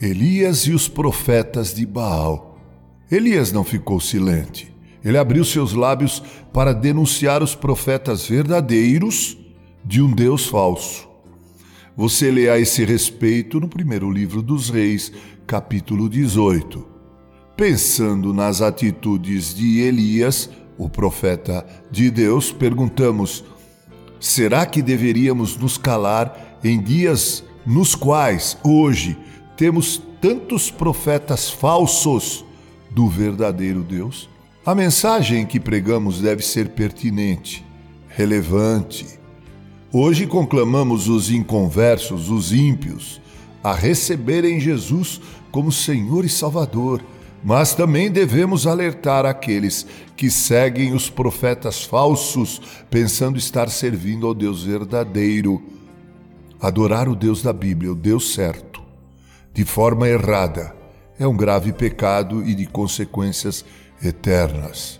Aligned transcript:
Elias 0.00 0.60
e 0.60 0.72
os 0.72 0.88
profetas 0.88 1.74
de 1.74 1.84
Baal. 1.84 2.58
Elias 3.12 3.52
não 3.52 3.62
ficou 3.62 4.00
silente. 4.00 4.74
Ele 5.04 5.18
abriu 5.18 5.44
seus 5.44 5.74
lábios 5.74 6.22
para 6.54 6.72
denunciar 6.72 7.42
os 7.42 7.54
profetas 7.54 8.26
verdadeiros 8.26 9.36
de 9.84 10.00
um 10.00 10.10
Deus 10.10 10.46
falso. 10.46 11.06
Você 11.94 12.30
lê 12.30 12.48
a 12.48 12.58
esse 12.58 12.82
respeito 12.82 13.60
no 13.60 13.68
primeiro 13.68 14.10
livro 14.10 14.40
dos 14.40 14.70
Reis, 14.70 15.12
capítulo 15.46 16.08
18. 16.08 16.88
Pensando 17.54 18.32
nas 18.32 18.62
atitudes 18.62 19.54
de 19.54 19.80
Elias, 19.80 20.48
o 20.78 20.88
profeta 20.88 21.66
de 21.90 22.10
Deus, 22.10 22.50
perguntamos: 22.50 23.44
será 24.18 24.64
que 24.64 24.80
deveríamos 24.80 25.58
nos 25.58 25.76
calar 25.76 26.58
em 26.64 26.80
dias 26.80 27.44
nos 27.66 27.94
quais, 27.94 28.56
hoje, 28.64 29.18
temos 29.60 30.00
tantos 30.22 30.70
profetas 30.70 31.50
falsos 31.50 32.42
do 32.90 33.06
verdadeiro 33.08 33.82
Deus? 33.82 34.26
A 34.64 34.74
mensagem 34.74 35.44
que 35.44 35.60
pregamos 35.60 36.18
deve 36.18 36.42
ser 36.42 36.70
pertinente, 36.70 37.62
relevante. 38.08 39.06
Hoje 39.92 40.26
conclamamos 40.26 41.10
os 41.10 41.30
inconversos, 41.30 42.30
os 42.30 42.54
ímpios, 42.54 43.20
a 43.62 43.74
receberem 43.74 44.58
Jesus 44.58 45.20
como 45.52 45.70
Senhor 45.70 46.24
e 46.24 46.28
Salvador, 46.30 47.02
mas 47.44 47.74
também 47.74 48.10
devemos 48.10 48.66
alertar 48.66 49.26
aqueles 49.26 49.86
que 50.16 50.30
seguem 50.30 50.94
os 50.94 51.10
profetas 51.10 51.84
falsos, 51.84 52.62
pensando 52.88 53.36
estar 53.36 53.68
servindo 53.68 54.26
ao 54.26 54.32
Deus 54.32 54.64
verdadeiro. 54.64 55.62
Adorar 56.58 57.10
o 57.10 57.14
Deus 57.14 57.42
da 57.42 57.52
Bíblia, 57.52 57.92
o 57.92 57.94
Deus 57.94 58.32
certo 58.32 58.69
de 59.52 59.64
forma 59.64 60.08
errada 60.08 60.74
é 61.18 61.26
um 61.26 61.36
grave 61.36 61.72
pecado 61.72 62.42
e 62.42 62.54
de 62.54 62.66
consequências 62.66 63.64
eternas. 64.02 64.98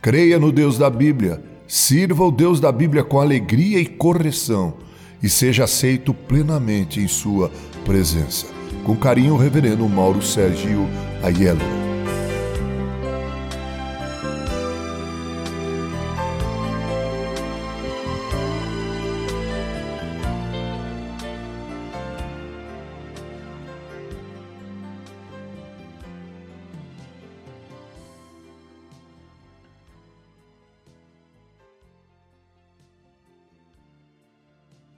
Creia 0.00 0.38
no 0.38 0.52
Deus 0.52 0.78
da 0.78 0.88
Bíblia, 0.88 1.42
sirva 1.66 2.24
o 2.24 2.30
Deus 2.30 2.60
da 2.60 2.70
Bíblia 2.70 3.02
com 3.02 3.20
alegria 3.20 3.80
e 3.80 3.86
correção 3.86 4.74
e 5.22 5.28
seja 5.28 5.64
aceito 5.64 6.14
plenamente 6.14 7.00
em 7.00 7.08
sua 7.08 7.50
presença. 7.84 8.46
Com 8.84 8.96
carinho, 8.96 9.36
Reverendo 9.36 9.88
Mauro 9.88 10.22
Sérgio 10.22 10.86
Aiello. 11.22 11.77